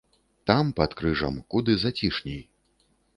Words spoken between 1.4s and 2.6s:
куды зацішней.